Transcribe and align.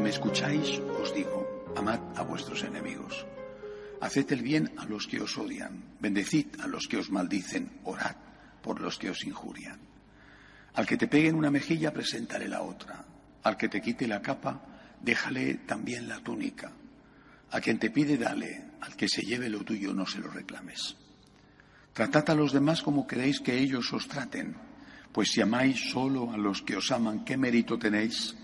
me 0.00 0.08
escucháis, 0.08 0.80
os 1.02 1.14
digo, 1.14 1.70
amad 1.76 2.00
a 2.16 2.22
vuestros 2.22 2.64
enemigos. 2.64 3.26
Haced 4.00 4.32
el 4.32 4.42
bien 4.42 4.72
a 4.78 4.86
los 4.86 5.06
que 5.06 5.20
os 5.20 5.36
odian, 5.36 5.96
bendecid 6.00 6.58
a 6.60 6.66
los 6.66 6.88
que 6.88 6.96
os 6.96 7.10
maldicen, 7.10 7.70
orad 7.84 8.16
por 8.62 8.80
los 8.80 8.98
que 8.98 9.10
os 9.10 9.24
injurian. 9.24 9.78
Al 10.74 10.86
que 10.86 10.96
te 10.96 11.06
pegue 11.06 11.28
en 11.28 11.36
una 11.36 11.50
mejilla, 11.50 11.92
preséntale 11.92 12.48
la 12.48 12.62
otra. 12.62 13.04
Al 13.42 13.56
que 13.56 13.68
te 13.68 13.80
quite 13.80 14.08
la 14.08 14.22
capa, 14.22 14.96
déjale 15.00 15.62
también 15.66 16.08
la 16.08 16.20
túnica. 16.20 16.72
A 17.50 17.60
quien 17.60 17.78
te 17.78 17.90
pide, 17.90 18.16
dale. 18.16 18.70
Al 18.80 18.96
que 18.96 19.08
se 19.08 19.22
lleve 19.22 19.50
lo 19.50 19.62
tuyo, 19.64 19.92
no 19.92 20.06
se 20.06 20.18
lo 20.18 20.30
reclames. 20.30 20.96
Tratad 21.92 22.30
a 22.30 22.34
los 22.34 22.52
demás 22.52 22.82
como 22.82 23.06
queréis 23.06 23.40
que 23.40 23.58
ellos 23.58 23.92
os 23.92 24.08
traten, 24.08 24.56
pues 25.12 25.30
si 25.32 25.40
amáis 25.40 25.90
solo 25.90 26.32
a 26.32 26.38
los 26.38 26.62
que 26.62 26.76
os 26.76 26.90
aman, 26.90 27.24
¿qué 27.24 27.36
mérito 27.36 27.78
tenéis? 27.78 28.36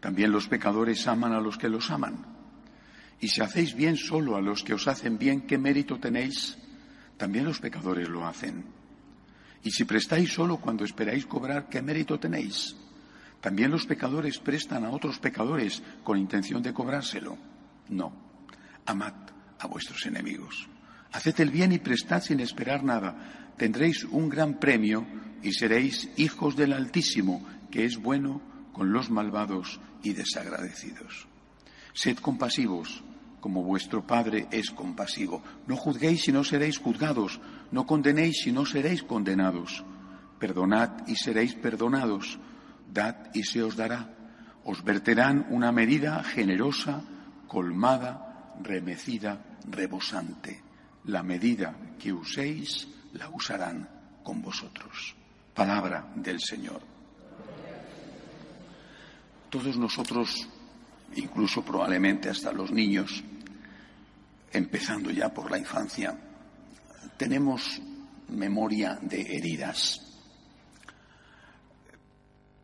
También 0.00 0.32
los 0.32 0.48
pecadores 0.48 1.06
aman 1.06 1.32
a 1.32 1.40
los 1.40 1.58
que 1.58 1.68
los 1.68 1.90
aman. 1.90 2.24
Y 3.20 3.28
si 3.28 3.42
hacéis 3.42 3.74
bien 3.74 3.96
solo 3.96 4.36
a 4.36 4.40
los 4.40 4.64
que 4.64 4.74
os 4.74 4.88
hacen 4.88 5.18
bien, 5.18 5.42
¿qué 5.42 5.58
mérito 5.58 5.98
tenéis? 5.98 6.56
También 7.18 7.44
los 7.44 7.60
pecadores 7.60 8.08
lo 8.08 8.26
hacen. 8.26 8.64
Y 9.62 9.70
si 9.70 9.84
prestáis 9.84 10.32
solo 10.32 10.56
cuando 10.56 10.84
esperáis 10.84 11.26
cobrar, 11.26 11.68
¿qué 11.68 11.82
mérito 11.82 12.18
tenéis? 12.18 12.74
También 13.42 13.70
los 13.70 13.84
pecadores 13.84 14.38
prestan 14.38 14.84
a 14.84 14.90
otros 14.90 15.18
pecadores 15.18 15.82
con 16.02 16.16
intención 16.16 16.62
de 16.62 16.72
cobrárselo. 16.72 17.36
No, 17.90 18.12
amad 18.86 19.14
a 19.58 19.66
vuestros 19.66 20.06
enemigos. 20.06 20.66
Haced 21.12 21.40
el 21.40 21.50
bien 21.50 21.72
y 21.72 21.78
prestad 21.78 22.22
sin 22.22 22.40
esperar 22.40 22.84
nada. 22.84 23.52
Tendréis 23.58 24.04
un 24.04 24.30
gran 24.30 24.58
premio 24.58 25.06
y 25.42 25.52
seréis 25.52 26.08
hijos 26.16 26.56
del 26.56 26.72
Altísimo, 26.72 27.46
que 27.70 27.84
es 27.84 27.98
bueno 27.98 28.40
con 28.72 28.92
los 28.92 29.10
malvados 29.10 29.80
y 30.02 30.12
desagradecidos. 30.12 31.26
Sed 31.92 32.18
compasivos, 32.18 33.02
como 33.40 33.62
vuestro 33.62 34.06
Padre 34.06 34.46
es 34.50 34.70
compasivo. 34.70 35.42
No 35.66 35.76
juzguéis 35.76 36.28
y 36.28 36.32
no 36.32 36.44
seréis 36.44 36.78
juzgados. 36.78 37.40
No 37.72 37.86
condenéis 37.86 38.46
y 38.46 38.52
no 38.52 38.66
seréis 38.66 39.02
condenados. 39.02 39.84
Perdonad 40.38 41.06
y 41.06 41.16
seréis 41.16 41.54
perdonados. 41.54 42.38
Dad 42.92 43.16
y 43.34 43.44
se 43.44 43.62
os 43.62 43.76
dará. 43.76 44.14
Os 44.64 44.84
verterán 44.84 45.46
una 45.50 45.72
medida 45.72 46.22
generosa, 46.22 47.02
colmada, 47.46 48.54
remecida, 48.62 49.40
rebosante 49.68 50.62
la 51.04 51.22
medida 51.22 51.74
que 51.98 52.12
uséis 52.12 52.88
la 53.14 53.28
usarán 53.30 53.88
con 54.22 54.42
vosotros. 54.42 55.16
Palabra 55.54 56.12
del 56.14 56.40
Señor. 56.40 56.99
Todos 59.50 59.76
nosotros, 59.76 60.48
incluso 61.16 61.64
probablemente 61.64 62.30
hasta 62.30 62.52
los 62.52 62.70
niños, 62.70 63.22
empezando 64.52 65.10
ya 65.10 65.28
por 65.28 65.50
la 65.50 65.58
infancia, 65.58 66.16
tenemos 67.16 67.80
memoria 68.28 68.98
de 69.02 69.36
heridas. 69.36 70.00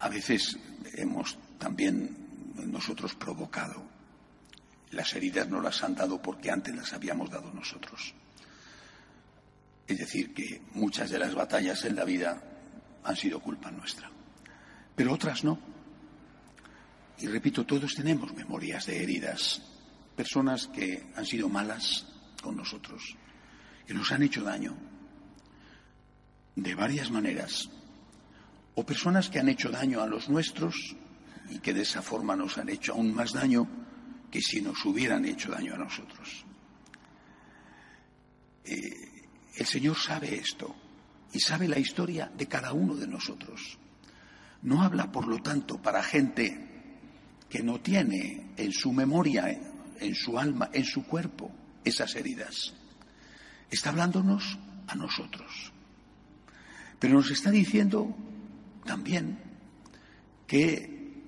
A 0.00 0.08
veces 0.10 0.58
hemos 0.94 1.38
también 1.58 2.52
nosotros 2.66 3.14
provocado. 3.14 3.82
Las 4.90 5.14
heridas 5.14 5.48
no 5.48 5.60
las 5.60 5.82
han 5.82 5.94
dado 5.94 6.20
porque 6.20 6.50
antes 6.50 6.76
las 6.76 6.92
habíamos 6.92 7.30
dado 7.30 7.50
nosotros. 7.52 8.14
Es 9.86 9.98
decir, 9.98 10.34
que 10.34 10.60
muchas 10.74 11.10
de 11.10 11.18
las 11.18 11.34
batallas 11.34 11.84
en 11.84 11.96
la 11.96 12.04
vida 12.04 12.42
han 13.02 13.16
sido 13.16 13.40
culpa 13.40 13.70
nuestra, 13.70 14.10
pero 14.94 15.14
otras 15.14 15.44
no. 15.44 15.73
Y 17.18 17.26
repito, 17.26 17.64
todos 17.64 17.94
tenemos 17.94 18.34
memorias 18.34 18.86
de 18.86 19.02
heridas, 19.02 19.62
personas 20.16 20.68
que 20.68 21.06
han 21.14 21.24
sido 21.24 21.48
malas 21.48 22.06
con 22.42 22.56
nosotros, 22.56 23.16
que 23.86 23.94
nos 23.94 24.10
han 24.12 24.22
hecho 24.22 24.42
daño 24.42 24.76
de 26.56 26.74
varias 26.74 27.10
maneras, 27.10 27.68
o 28.74 28.84
personas 28.84 29.28
que 29.28 29.38
han 29.38 29.48
hecho 29.48 29.70
daño 29.70 30.02
a 30.02 30.06
los 30.06 30.28
nuestros 30.28 30.96
y 31.50 31.58
que 31.58 31.74
de 31.74 31.82
esa 31.82 32.02
forma 32.02 32.34
nos 32.34 32.58
han 32.58 32.68
hecho 32.68 32.92
aún 32.92 33.14
más 33.14 33.32
daño 33.32 33.68
que 34.30 34.40
si 34.40 34.60
nos 34.60 34.84
hubieran 34.84 35.24
hecho 35.24 35.50
daño 35.50 35.74
a 35.74 35.78
nosotros. 35.78 36.44
Eh, 38.64 39.28
el 39.56 39.66
Señor 39.66 39.96
sabe 39.96 40.34
esto 40.34 40.74
y 41.32 41.38
sabe 41.38 41.68
la 41.68 41.78
historia 41.78 42.30
de 42.36 42.48
cada 42.48 42.72
uno 42.72 42.96
de 42.96 43.06
nosotros. 43.06 43.78
No 44.62 44.82
habla, 44.82 45.12
por 45.12 45.28
lo 45.28 45.40
tanto, 45.40 45.80
para 45.80 46.02
gente 46.02 46.73
que 47.54 47.62
no 47.62 47.78
tiene 47.78 48.48
en 48.56 48.72
su 48.72 48.92
memoria, 48.92 49.46
en 50.00 50.14
su 50.16 50.36
alma, 50.36 50.70
en 50.72 50.84
su 50.84 51.04
cuerpo 51.04 51.52
esas 51.84 52.16
heridas. 52.16 52.74
Está 53.70 53.90
hablándonos 53.90 54.58
a 54.88 54.96
nosotros. 54.96 55.70
Pero 56.98 57.14
nos 57.14 57.30
está 57.30 57.52
diciendo 57.52 58.12
también 58.84 59.38
que 60.48 61.22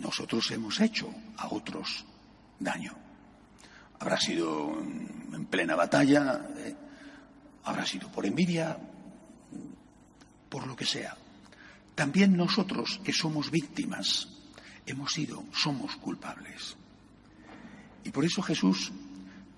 nosotros 0.00 0.50
hemos 0.50 0.78
hecho 0.78 1.10
a 1.38 1.48
otros 1.48 2.04
daño. 2.58 2.94
Habrá 3.98 4.20
sido 4.20 4.78
en 4.78 5.46
plena 5.46 5.74
batalla, 5.74 6.50
eh, 6.58 6.74
habrá 7.64 7.86
sido 7.86 8.12
por 8.12 8.26
envidia, 8.26 8.76
por 10.50 10.66
lo 10.66 10.76
que 10.76 10.84
sea. 10.84 11.16
También 11.94 12.36
nosotros, 12.36 13.00
que 13.02 13.14
somos 13.14 13.50
víctimas, 13.50 14.28
hemos 14.90 15.12
sido, 15.12 15.44
somos 15.52 15.96
culpables. 15.96 16.76
Y 18.04 18.10
por 18.10 18.24
eso 18.24 18.42
Jesús, 18.42 18.92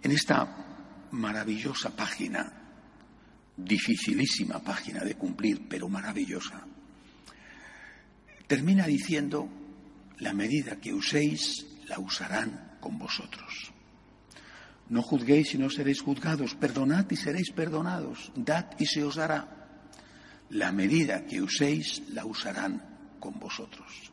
en 0.02 0.12
esta 0.12 1.08
maravillosa 1.12 1.90
página, 1.90 2.52
dificilísima 3.56 4.58
página 4.60 5.04
de 5.04 5.14
cumplir, 5.14 5.68
pero 5.68 5.88
maravillosa, 5.88 6.66
termina 8.46 8.86
diciendo, 8.86 9.48
la 10.18 10.32
medida 10.32 10.80
que 10.80 10.92
uséis, 10.92 11.66
la 11.86 11.98
usarán 11.98 12.78
con 12.80 12.98
vosotros. 12.98 13.72
No 14.88 15.02
juzguéis 15.02 15.54
y 15.54 15.58
no 15.58 15.70
seréis 15.70 16.02
juzgados, 16.02 16.54
perdonad 16.54 17.10
y 17.10 17.16
seréis 17.16 17.50
perdonados, 17.50 18.32
dad 18.34 18.66
y 18.78 18.86
se 18.86 19.02
os 19.04 19.16
dará. 19.16 19.48
La 20.50 20.70
medida 20.70 21.24
que 21.24 21.40
uséis 21.40 22.02
la 22.10 22.26
usarán 22.26 23.16
con 23.18 23.38
vosotros. 23.38 24.12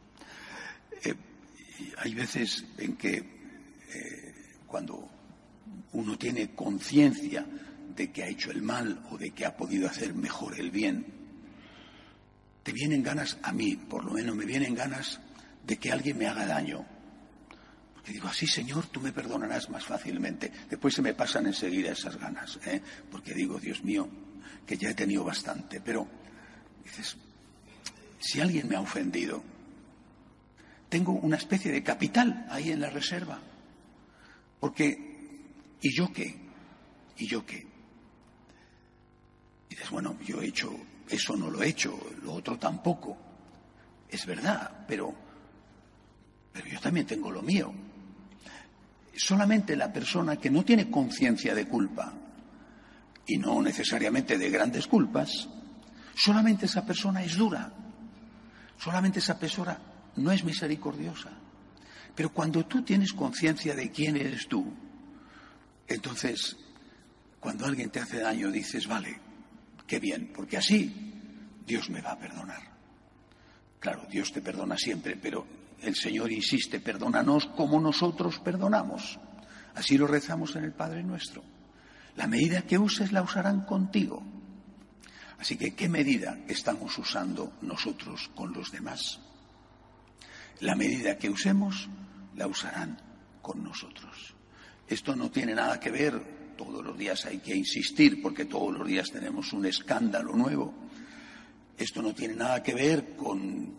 Hay 1.97 2.13
veces 2.13 2.65
en 2.77 2.95
que 2.95 3.17
eh, 3.17 4.35
cuando 4.67 5.09
uno 5.93 6.17
tiene 6.17 6.53
conciencia 6.55 7.45
de 7.95 8.11
que 8.11 8.23
ha 8.23 8.27
hecho 8.27 8.51
el 8.51 8.61
mal 8.61 9.05
o 9.11 9.17
de 9.17 9.31
que 9.31 9.45
ha 9.45 9.55
podido 9.55 9.87
hacer 9.87 10.13
mejor 10.13 10.59
el 10.59 10.71
bien, 10.71 11.05
te 12.63 12.71
vienen 12.71 13.03
ganas, 13.03 13.37
a 13.41 13.51
mí 13.51 13.75
por 13.75 14.05
lo 14.05 14.11
menos 14.11 14.35
me 14.35 14.45
vienen 14.45 14.75
ganas 14.75 15.19
de 15.65 15.77
que 15.77 15.91
alguien 15.91 16.17
me 16.17 16.27
haga 16.27 16.45
daño, 16.45 16.85
y 18.09 18.13
digo, 18.13 18.27
así 18.27 18.47
Señor, 18.47 18.87
tú 18.87 18.99
me 19.01 19.11
perdonarás 19.11 19.69
más 19.69 19.85
fácilmente. 19.85 20.51
Después 20.67 20.95
se 20.95 21.01
me 21.03 21.13
pasan 21.13 21.45
enseguida 21.45 21.91
esas 21.91 22.17
ganas, 22.17 22.59
¿eh? 22.65 22.81
porque 23.11 23.35
digo, 23.35 23.59
Dios 23.59 23.83
mío, 23.83 24.09
que 24.65 24.77
ya 24.77 24.89
he 24.89 24.95
tenido 24.95 25.23
bastante. 25.23 25.79
Pero 25.79 26.07
dices, 26.83 27.17
si 28.19 28.41
alguien 28.41 28.67
me 28.67 28.75
ha 28.75 28.81
ofendido, 28.81 29.43
tengo 30.89 31.13
una 31.13 31.37
especie 31.37 31.71
de 31.71 31.83
capital 31.83 32.45
ahí 32.49 32.71
en 32.71 32.81
la 32.81 32.89
reserva. 32.89 33.39
Porque, 34.59 35.41
¿y 35.81 35.95
yo 35.95 36.11
qué? 36.11 36.35
¿Y 37.17 37.27
yo 37.27 37.45
qué? 37.45 37.65
Y 39.69 39.75
dices, 39.75 39.89
bueno, 39.89 40.17
yo 40.25 40.41
he 40.41 40.47
hecho, 40.47 40.75
eso 41.07 41.35
no 41.37 41.49
lo 41.49 41.61
he 41.63 41.69
hecho, 41.69 41.97
lo 42.23 42.33
otro 42.33 42.57
tampoco. 42.57 43.17
Es 44.09 44.25
verdad, 44.25 44.85
pero, 44.87 45.13
pero 46.51 46.67
yo 46.67 46.79
también 46.79 47.05
tengo 47.05 47.31
lo 47.31 47.41
mío 47.41 47.73
solamente 49.19 49.75
la 49.75 49.91
persona 49.91 50.37
que 50.37 50.49
no 50.49 50.63
tiene 50.63 50.89
conciencia 50.89 51.53
de 51.53 51.67
culpa, 51.67 52.13
y 53.27 53.37
no 53.37 53.61
necesariamente 53.61 54.37
de 54.37 54.49
grandes 54.49 54.87
culpas, 54.87 55.47
solamente 56.15 56.65
esa 56.65 56.85
persona 56.85 57.23
es 57.23 57.35
dura, 57.35 57.71
solamente 58.77 59.19
esa 59.19 59.37
persona 59.37 59.77
no 60.19 60.31
es 60.31 60.43
misericordiosa. 60.43 61.31
Pero 62.15 62.33
cuando 62.33 62.65
tú 62.65 62.83
tienes 62.83 63.13
conciencia 63.13 63.75
de 63.75 63.91
quién 63.91 64.17
eres 64.17 64.47
tú, 64.47 64.73
entonces, 65.87 66.57
cuando 67.39 67.65
alguien 67.65 67.89
te 67.89 67.99
hace 67.99 68.19
daño, 68.19 68.51
dices, 68.51 68.87
vale, 68.87 69.19
qué 69.87 69.99
bien, 69.99 70.31
porque 70.35 70.57
así 70.57 71.13
Dios 71.65 71.89
me 71.89 72.01
va 72.01 72.11
a 72.11 72.19
perdonar. 72.19 72.61
Claro, 73.79 74.05
Dios 74.09 74.31
te 74.31 74.41
perdona 74.41 74.77
siempre, 74.77 75.15
pero 75.15 75.47
el 75.81 75.95
Señor 75.95 76.31
insiste, 76.31 76.79
perdónanos 76.79 77.47
como 77.47 77.79
nosotros 77.79 78.39
perdonamos. 78.39 79.19
Así 79.75 79.97
lo 79.97 80.05
rezamos 80.05 80.55
en 80.55 80.65
el 80.65 80.73
Padre 80.73 81.03
nuestro. 81.03 81.43
La 82.15 82.27
medida 82.27 82.63
que 82.63 82.77
uses 82.77 83.11
la 83.11 83.21
usarán 83.21 83.61
contigo. 83.61 84.21
Así 85.39 85.57
que, 85.57 85.73
¿qué 85.73 85.87
medida 85.87 86.37
estamos 86.49 86.97
usando 86.97 87.53
nosotros 87.61 88.29
con 88.35 88.51
los 88.51 88.71
demás? 88.71 89.21
La 90.61 90.75
medida 90.75 91.17
que 91.17 91.29
usemos 91.29 91.87
la 92.35 92.47
usarán 92.47 92.97
con 93.41 93.63
nosotros. 93.63 94.35
Esto 94.87 95.15
no 95.15 95.31
tiene 95.31 95.55
nada 95.55 95.79
que 95.79 95.91
ver, 95.91 96.55
todos 96.57 96.83
los 96.83 96.97
días 96.97 97.25
hay 97.25 97.37
que 97.39 97.55
insistir 97.55 98.21
porque 98.21 98.45
todos 98.45 98.77
los 98.77 98.87
días 98.87 99.09
tenemos 99.09 99.53
un 99.53 99.65
escándalo 99.65 100.35
nuevo. 100.35 100.73
Esto 101.77 102.01
no 102.01 102.13
tiene 102.13 102.35
nada 102.35 102.61
que 102.61 102.73
ver 102.73 103.15
con 103.15 103.73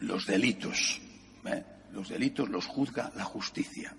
los 0.00 0.26
delitos. 0.26 1.00
¿eh? 1.46 1.64
Los 1.92 2.10
delitos 2.10 2.50
los 2.50 2.66
juzga 2.66 3.10
la 3.16 3.24
justicia. 3.24 3.96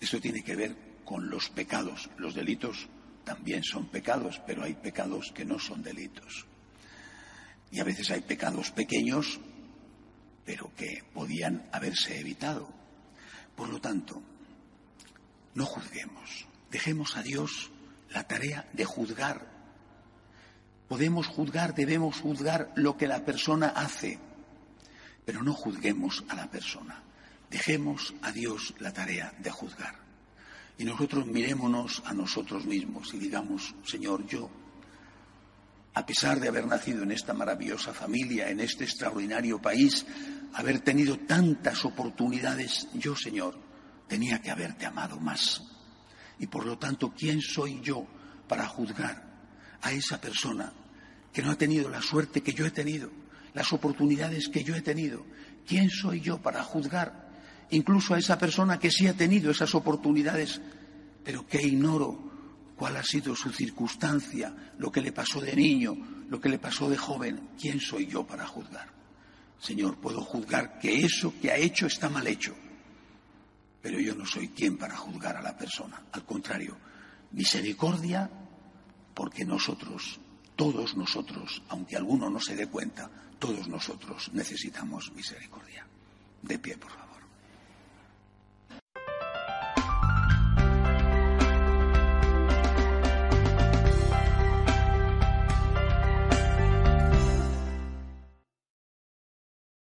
Esto 0.00 0.20
tiene 0.20 0.42
que 0.42 0.56
ver 0.56 0.76
con 1.04 1.30
los 1.30 1.50
pecados. 1.50 2.10
Los 2.16 2.34
delitos 2.34 2.88
también 3.24 3.62
son 3.62 3.86
pecados, 3.86 4.40
pero 4.44 4.64
hay 4.64 4.74
pecados 4.74 5.30
que 5.32 5.44
no 5.44 5.58
son 5.60 5.82
delitos. 5.82 6.46
Y 7.70 7.78
a 7.78 7.84
veces 7.84 8.10
hay 8.10 8.22
pecados 8.22 8.72
pequeños, 8.72 9.38
pero 10.50 10.72
que 10.76 11.04
podían 11.14 11.64
haberse 11.70 12.18
evitado. 12.18 12.68
Por 13.54 13.68
lo 13.68 13.80
tanto, 13.80 14.20
no 15.54 15.64
juzguemos. 15.64 16.44
Dejemos 16.72 17.16
a 17.16 17.22
Dios 17.22 17.70
la 18.08 18.26
tarea 18.26 18.68
de 18.72 18.84
juzgar. 18.84 19.46
Podemos 20.88 21.28
juzgar, 21.28 21.76
debemos 21.76 22.20
juzgar 22.20 22.72
lo 22.74 22.96
que 22.96 23.06
la 23.06 23.24
persona 23.24 23.68
hace, 23.68 24.18
pero 25.24 25.44
no 25.44 25.52
juzguemos 25.52 26.24
a 26.28 26.34
la 26.34 26.50
persona. 26.50 27.00
Dejemos 27.48 28.12
a 28.20 28.32
Dios 28.32 28.74
la 28.80 28.92
tarea 28.92 29.32
de 29.38 29.52
juzgar. 29.52 29.94
Y 30.78 30.84
nosotros 30.84 31.26
mirémonos 31.26 32.02
a 32.06 32.12
nosotros 32.12 32.66
mismos 32.66 33.14
y 33.14 33.18
digamos, 33.18 33.72
Señor, 33.84 34.26
yo, 34.26 34.50
a 35.94 36.06
pesar 36.06 36.38
de 36.38 36.48
haber 36.48 36.66
nacido 36.66 37.02
en 37.02 37.10
esta 37.10 37.34
maravillosa 37.34 37.92
familia, 37.92 38.48
en 38.48 38.60
este 38.60 38.84
extraordinario 38.84 39.60
país, 39.60 40.06
haber 40.54 40.80
tenido 40.80 41.18
tantas 41.18 41.84
oportunidades, 41.84 42.88
yo, 42.94 43.16
Señor, 43.16 43.58
tenía 44.06 44.40
que 44.40 44.50
haberte 44.50 44.86
amado 44.86 45.18
más. 45.18 45.62
Y 46.38 46.46
por 46.46 46.64
lo 46.64 46.78
tanto, 46.78 47.12
¿quién 47.16 47.40
soy 47.40 47.80
yo 47.82 48.06
para 48.48 48.66
juzgar 48.66 49.28
a 49.82 49.92
esa 49.92 50.20
persona 50.20 50.72
que 51.32 51.42
no 51.42 51.50
ha 51.50 51.58
tenido 51.58 51.88
la 51.88 52.02
suerte 52.02 52.42
que 52.42 52.52
yo 52.52 52.66
he 52.66 52.70
tenido, 52.70 53.10
las 53.52 53.72
oportunidades 53.72 54.48
que 54.48 54.64
yo 54.64 54.74
he 54.74 54.82
tenido? 54.82 55.26
¿Quién 55.66 55.90
soy 55.90 56.20
yo 56.20 56.40
para 56.40 56.62
juzgar 56.62 57.30
incluso 57.70 58.14
a 58.14 58.18
esa 58.18 58.38
persona 58.38 58.78
que 58.78 58.90
sí 58.90 59.06
ha 59.06 59.14
tenido 59.14 59.50
esas 59.50 59.74
oportunidades, 59.74 60.60
pero 61.24 61.46
que 61.46 61.62
ignoro 61.62 62.29
cuál 62.80 62.96
ha 62.96 63.04
sido 63.04 63.36
su 63.36 63.52
circunstancia, 63.52 64.72
lo 64.78 64.90
que 64.90 65.02
le 65.02 65.12
pasó 65.12 65.38
de 65.38 65.54
niño, 65.54 65.94
lo 66.30 66.40
que 66.40 66.48
le 66.48 66.58
pasó 66.58 66.88
de 66.88 66.96
joven? 66.96 67.50
¿Quién 67.60 67.78
soy 67.78 68.06
yo 68.06 68.26
para 68.26 68.46
juzgar? 68.46 68.88
Señor, 69.60 69.98
puedo 69.98 70.22
juzgar 70.22 70.78
que 70.78 71.04
eso 71.04 71.34
que 71.40 71.50
ha 71.50 71.56
hecho 71.56 71.86
está 71.86 72.08
mal 72.08 72.26
hecho 72.26 72.56
pero 73.82 73.98
yo 73.98 74.14
no 74.14 74.26
soy 74.26 74.48
quien 74.48 74.76
para 74.76 74.96
juzgar 74.96 75.36
a 75.36 75.42
la 75.42 75.56
persona. 75.56 76.02
Al 76.12 76.24
contrario, 76.24 76.76
misericordia 77.32 78.30
porque 79.14 79.44
nosotros, 79.44 80.20
todos 80.56 80.96
nosotros, 80.96 81.62
aunque 81.68 81.96
alguno 81.96 82.28
no 82.28 82.40
se 82.40 82.56
dé 82.56 82.66
cuenta, 82.66 83.10
todos 83.38 83.68
nosotros 83.68 84.30
necesitamos 84.32 85.12
misericordia. 85.12 85.86
De 86.42 86.58
pie, 86.58 86.76
por 86.76 86.90
favor. 86.90 87.09